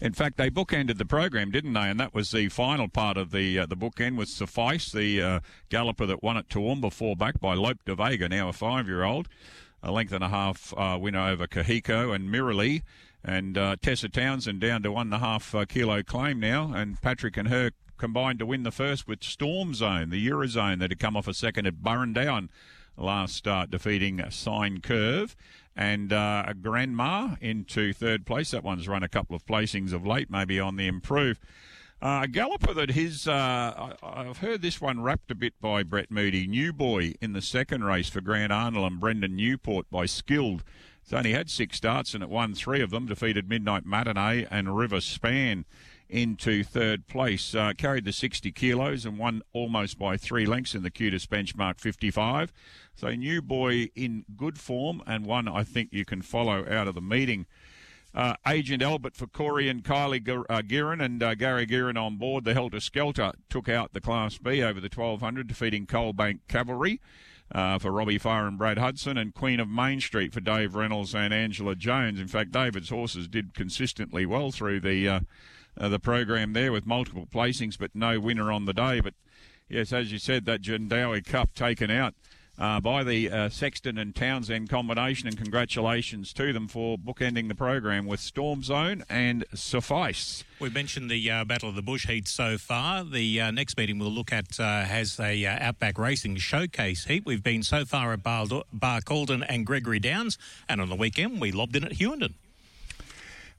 [0.01, 1.89] In fact, they bookended the program, didn't they?
[1.89, 5.41] And that was the final part of the uh, the bookend with Suffice, the uh,
[5.69, 9.29] galloper that won at Toowoomba, four back by Lope de Vega, now a five-year-old
[9.83, 12.83] a length and a half uh, win over Kahiko and Mirrorly.
[13.23, 16.73] And uh, Tessa Townsend down to one and a half uh, kilo claim now.
[16.75, 20.91] And Patrick and her combined to win the first with Storm Zone, the Eurozone that
[20.91, 22.49] had come off a second at Burrandowan
[22.97, 25.37] last start, defeating Sine Curve.
[25.77, 28.51] And uh, Grandma into third place.
[28.51, 31.39] That one's run a couple of placings of late, maybe on the improve.
[32.03, 36.11] Uh, galloper that his, uh, I, have heard this one wrapped a bit by Brett
[36.11, 36.47] Moody.
[36.47, 40.65] New Boy in the second race for Grant Arnold and Brendan Newport by Skilled.
[41.03, 43.05] He's only had six starts and it won three of them.
[43.05, 45.67] Defeated Midnight Matinee and River Span
[46.09, 47.55] into third place.
[47.55, 51.81] Uh, carried the 60 kilos and won almost by three lengths in the QTIS benchmark
[51.81, 52.51] 55.
[52.95, 56.95] So New Boy in good form and one I think you can follow out of
[56.95, 57.45] the meeting.
[58.13, 62.45] Uh, Agent Albert for Corey and Kylie uh, Guerin and uh, Gary Guerin on board.
[62.45, 67.01] The Helter Skelter took out the Class B over the 1200, defeating Coalbank Cavalry
[67.53, 71.15] uh, for Robbie Farr and Brad Hudson, and Queen of Main Street for Dave Reynolds
[71.15, 72.21] and Angela Jones.
[72.21, 75.21] In fact, David's horses did consistently well through the uh,
[75.79, 79.01] uh, the program there with multiple placings, but no winner on the day.
[79.01, 79.15] But
[79.69, 82.15] yes, as you said, that Jandowae Cup taken out
[82.61, 87.55] uh, by the uh, Sexton and Townsend combination, and congratulations to them for bookending the
[87.55, 90.45] program with Storm Zone and Suffice.
[90.61, 93.03] We've mentioned the uh, Battle of the Bush heat so far.
[93.03, 97.25] The uh, next meeting we'll look at uh, has a uh, Outback Racing showcase heat.
[97.25, 98.47] We've been so far at Bar,
[98.77, 100.37] Barcaldine and Gregory Downs,
[100.69, 102.35] and on the weekend we lobbed in at Hughenden.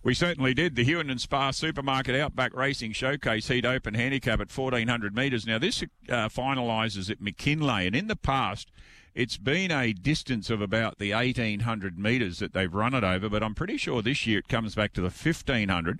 [0.03, 0.75] We certainly did.
[0.75, 5.45] The Hughenden Spa Supermarket Outback Racing Showcase Heat Open Handicap at 1400 metres.
[5.45, 8.71] Now, this uh, finalises at McKinlay, and in the past,
[9.13, 13.43] it's been a distance of about the 1800 metres that they've run it over, but
[13.43, 15.99] I'm pretty sure this year it comes back to the 1500.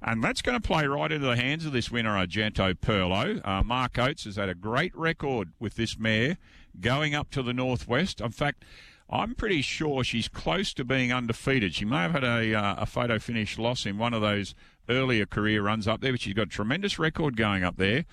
[0.00, 3.46] And that's going to play right into the hands of this winner, Argento Perlo.
[3.46, 6.38] Uh, Mark Oates has had a great record with this mare
[6.80, 8.20] going up to the northwest.
[8.20, 8.64] In fact,
[9.12, 11.74] I'm pretty sure she's close to being undefeated.
[11.74, 14.54] She may have had a, uh, a photo finish loss in one of those
[14.90, 18.04] earlier career runs up there, but she's got a tremendous record going up there.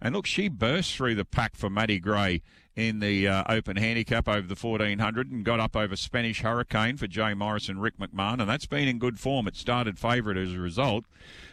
[0.00, 2.42] And look, she burst through the pack for Maddie Gray
[2.76, 7.06] in the uh, Open Handicap over the 1400 and got up over Spanish Hurricane for
[7.06, 9.48] Jay Morris and Rick McMahon, and that's been in good form.
[9.48, 11.06] It started favourite as a result.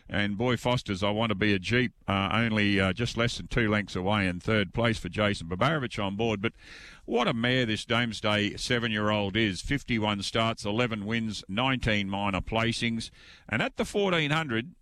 [0.10, 3.48] And Boy Foster's I Want to Be a Jeep, uh, only uh, just less than
[3.48, 6.42] two lengths away in third place for Jason Babarovich on board.
[6.42, 6.52] But
[7.06, 12.42] what a mare this Domesday seven year old is 51 starts, 11 wins, 19 minor
[12.42, 13.12] placings.
[13.48, 14.73] And at the 1400,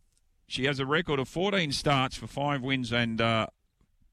[0.52, 3.48] she has a record of 14 starts for five wins and uh,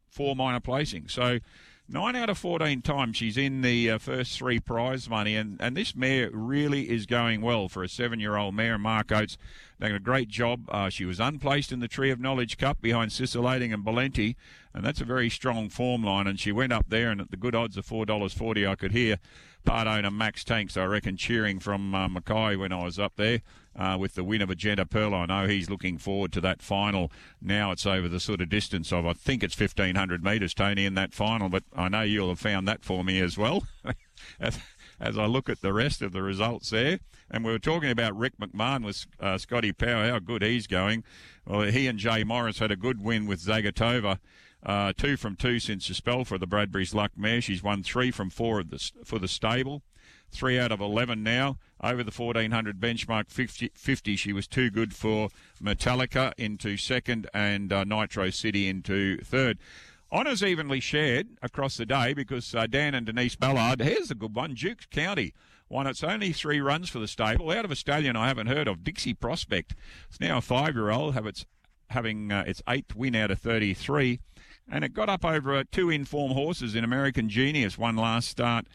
[0.08, 1.10] four minor placings.
[1.10, 1.40] So
[1.88, 5.34] nine out of 14 times she's in the uh, first three prize money.
[5.34, 8.78] And, and this mare really is going well for a seven year old mare.
[8.78, 9.36] Mark Oates
[9.80, 10.68] Done a great job.
[10.70, 14.36] Uh, she was unplaced in the Tree of Knowledge Cup behind Sicilating and Valenti,
[14.74, 16.26] and that's a very strong form line.
[16.26, 18.74] And she went up there, and at the good odds of four dollars forty, I
[18.74, 19.18] could hear
[19.64, 23.40] part owner Max Tanks, I reckon, cheering from uh, Mackay when I was up there.
[23.78, 27.12] Uh, with the win of Argento Perlo, I know he's looking forward to that final.
[27.40, 30.94] Now it's over the sort of distance of, I think it's 1,500 metres, Tony, in
[30.94, 33.68] that final, but I know you'll have found that for me as well.
[34.40, 34.58] as,
[35.00, 36.98] as I look at the rest of the results there.
[37.30, 41.04] And we were talking about Rick McMahon with uh, Scotty Power, how good he's going.
[41.46, 44.18] Well, he and Jay Morris had a good win with Zagatova.
[44.64, 47.40] Uh, two from two since the spell for the Bradbury's Luck mare.
[47.40, 49.82] She's won three from four the, for the stable.
[50.30, 51.58] Three out of 11 now.
[51.82, 55.28] Over the 1400 benchmark 50, 50 she was too good for
[55.62, 59.58] Metallica into second and uh, Nitro City into third.
[60.10, 64.34] Honours evenly shared across the day because uh, Dan and Denise Ballard, here's a good
[64.34, 65.34] one, Dukes County
[65.68, 67.50] won its only three runs for the stable.
[67.50, 69.74] Out of a stallion I haven't heard of, Dixie Prospect.
[70.08, 71.46] It's now a five-year-old, have its
[71.90, 74.20] having uh, its eighth win out of 33.
[74.70, 78.66] And it got up over uh, two informed horses in American Genius, one last start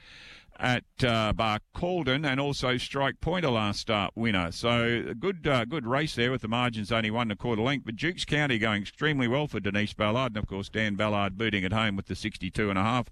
[0.59, 4.51] at uh, Barcaldine and also Strike Pointer last start winner.
[4.51, 7.61] So a good uh, good race there with the margins only one and a quarter
[7.61, 7.85] length.
[7.85, 11.63] But Dukes County going extremely well for Denise Ballard and of course Dan Ballard booting
[11.63, 13.09] it home with the 62 and a half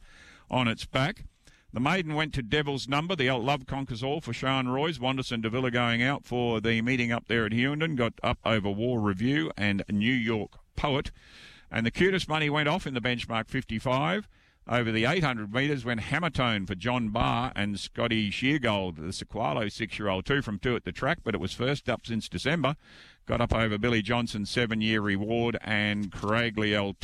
[0.50, 1.26] on its back.
[1.74, 3.16] The maiden went to Devil's Number.
[3.16, 5.00] The Love Conquers All for Sean Roy's.
[5.00, 7.96] Wanderson Davila going out for the meeting up there at Hughenden.
[7.96, 11.12] Got up over War Review and New York Poet.
[11.72, 14.28] And the cutest money went off in the benchmark 55.
[14.68, 20.26] Over the 800 metres went Hammertone for John Barr and Scotty Sheargold, the Sequalo six-year-old,
[20.26, 22.76] two from two at the track, but it was first up since December.
[23.26, 26.96] Got up over Billy Johnson's seven-year reward and Craig Liel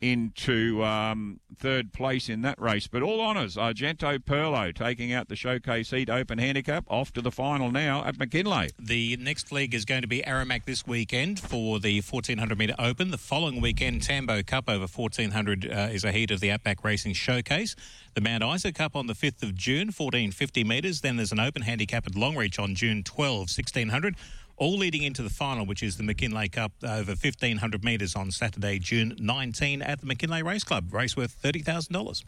[0.00, 2.86] into um, third place in that race.
[2.86, 7.30] But all honours, Argento Perlo taking out the showcase heat open handicap off to the
[7.30, 8.72] final now at McKinlay.
[8.78, 13.10] The next leg is going to be Aramac this weekend for the 1400 metre open.
[13.10, 17.14] The following weekend, Tambo Cup over 1400 uh, is a heat of the Outback Racing
[17.14, 17.74] Showcase.
[18.14, 21.00] The Mount Isa Cup on the 5th of June, 1450 metres.
[21.00, 24.16] Then there's an open handicap at Longreach on June 12, 1600
[24.56, 28.78] all leading into the final, which is the McKinlay Cup over 1,500 metres on Saturday,
[28.78, 30.92] June 19 at the McKinlay Race Club.
[30.92, 32.24] Race worth $30,000.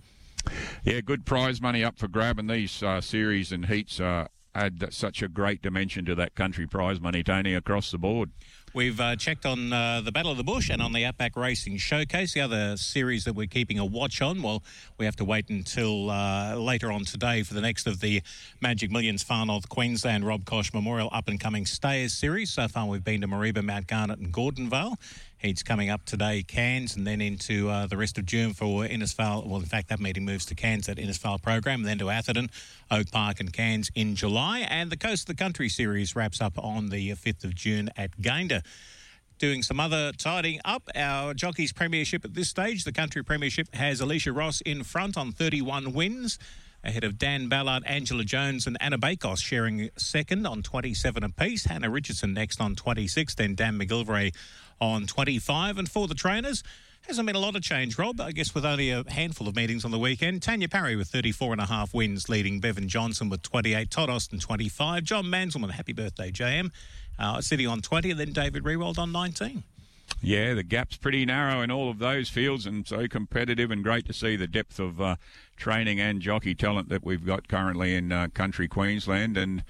[0.84, 4.92] Yeah, good prize money up for grab, and these uh, series and heats uh, add
[4.92, 8.30] such a great dimension to that country prize money, Tony, across the board.
[8.74, 11.78] We've uh, checked on uh, the Battle of the Bush and on the Outback Racing
[11.78, 14.42] Showcase, the other series that we're keeping a watch on.
[14.42, 14.62] Well,
[14.98, 18.22] we have to wait until uh, later on today for the next of the
[18.60, 22.50] Magic Millions Far North Queensland Rob Kosh Memorial Up and Coming Stayers series.
[22.50, 24.96] So far, we've been to Mareeba, Mount Garnet, and Gordonvale.
[25.38, 29.46] He's coming up today, Cairns, and then into uh, the rest of June for Innisfail.
[29.46, 32.50] Well, in fact, that meeting moves to Cairns at Innisfail program, and then to Atherton,
[32.90, 34.66] Oak Park, and Cairns in July.
[34.68, 38.20] And the Coast of the Country series wraps up on the 5th of June at
[38.20, 38.64] Gayndah
[39.38, 40.90] doing some other tidying up.
[40.96, 45.30] Our Jockeys Premiership at this stage, the Country Premiership has Alicia Ross in front on
[45.30, 46.40] 31 wins
[46.84, 51.64] ahead of Dan Ballard, Angela Jones, and Anna Bakos sharing second on 27 apiece.
[51.64, 54.34] Hannah Richardson next on 26, then Dan McGilvray
[54.80, 55.78] on 25.
[55.78, 56.62] And for the trainers,
[57.08, 58.20] hasn't been a lot of change, Rob.
[58.20, 60.42] I guess with only a handful of meetings on the weekend.
[60.42, 64.38] Tanya Parry with 34 and a half wins, leading Bevan Johnson with 28, Todd Austin
[64.38, 66.70] 25, John Manselman, happy birthday, JM,
[67.18, 69.62] uh, on 20, and then David Rewald on 19.
[70.20, 74.04] Yeah, the gap's pretty narrow in all of those fields and so competitive and great
[74.06, 75.16] to see the depth of uh,
[75.56, 79.62] training and jockey talent that we've got currently in uh, country Queensland and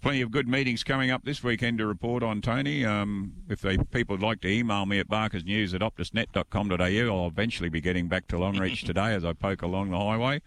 [0.00, 2.84] plenty of good meetings coming up this weekend to report on, Tony.
[2.84, 7.68] Um, if they, people would like to email me at barkersnews at optusnet.com.au, I'll eventually
[7.68, 10.42] be getting back to Longreach today as I poke along the highway.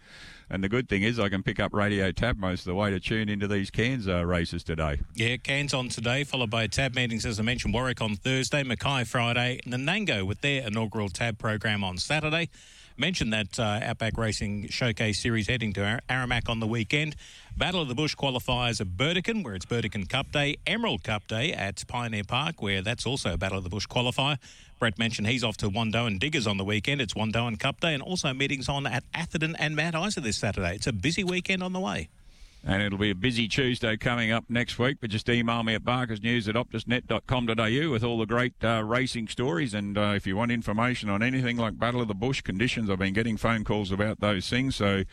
[0.50, 2.90] And the good thing is I can pick up Radio Tab most of the way
[2.90, 5.00] to tune into these Cairns uh, races today.
[5.14, 9.04] Yeah, Cairns on today, followed by Tab meetings, as I mentioned, Warwick on Thursday, Mackay
[9.04, 12.48] Friday, Nanango with their inaugural Tab program on Saturday.
[13.00, 17.16] Mentioned that uh, Outback Racing Showcase Series heading to Ar- Aramac on the weekend.
[17.56, 20.58] Battle of the Bush qualifiers at Burdekin, where it's Burdekin Cup Day.
[20.66, 24.36] Emerald Cup Day at Pioneer Park, where that's also Battle of the Bush qualifier.
[24.78, 27.00] Brett mentioned he's off to Wandoan Diggers on the weekend.
[27.00, 30.74] It's Wandoan Cup Day, and also meetings on at Atherton and Mount Isa this Saturday.
[30.74, 32.10] It's a busy weekend on the way.
[32.64, 34.98] And it'll be a busy Tuesday coming up next week.
[35.00, 39.72] But just email me at barkersnews at optusnet.com.au with all the great uh, racing stories.
[39.72, 42.98] And uh, if you want information on anything like Battle of the Bush conditions, I've
[42.98, 44.76] been getting phone calls about those things.
[44.76, 45.04] So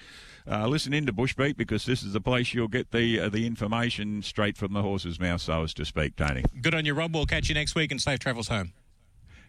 [0.50, 4.22] uh, listen into Bushbeat because this is the place you'll get the uh, the information
[4.22, 6.44] straight from the horse's mouth, so as to speak, Tony.
[6.62, 7.14] Good on you, Rob.
[7.14, 8.74] We'll catch you next week and safe travels home.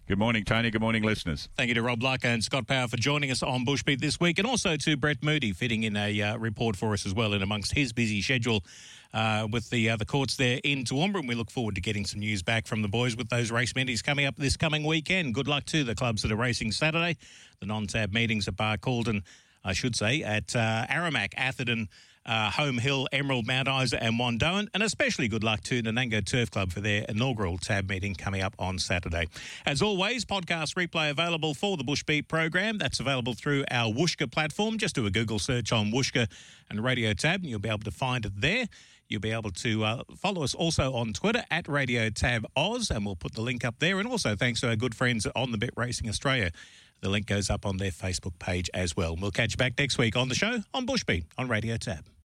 [0.08, 0.70] Good morning, Tony.
[0.70, 1.50] Good morning, listeners.
[1.54, 4.38] Thank you to Rob Luck and Scott Power for joining us on Bushbeat this week,
[4.38, 7.42] and also to Brett Moody fitting in a uh, report for us as well in
[7.42, 8.64] amongst his busy schedule
[9.12, 11.18] uh, with the uh, the courts there in Toowoomba.
[11.18, 13.76] And we look forward to getting some news back from the boys with those race
[13.76, 15.34] meetings coming up this coming weekend.
[15.34, 17.18] Good luck to the clubs that are racing Saturday.
[17.61, 19.24] The non-tab meetings at Barcaldine,
[19.62, 21.86] I should say, at uh, Aramac, Atherton
[22.29, 24.68] uh, Home Hill, Emerald, Mount Isa, and Wandoan.
[24.74, 28.55] And especially good luck to Nanango Turf Club for their inaugural tab meeting coming up
[28.59, 29.26] on Saturday.
[29.66, 32.79] As always, podcast replay available for the Bushbeat program.
[32.79, 34.79] That's available through our Whooshkaa platform.
[34.79, 36.31] Just do a Google search on Whooshkaa
[36.68, 38.66] and Radio Tab, and you'll be able to find it there.
[39.09, 43.07] You'll be able to uh, follow us also on Twitter at Radio Tab Oz, and
[43.07, 43.99] we'll put the link up there.
[43.99, 46.51] And also thanks to our good friends on the Bit Racing Australia.
[47.01, 49.16] The link goes up on their Facebook page as well.
[49.16, 52.09] We'll catch you back next week on the show on Bushbeat on Radio Tab.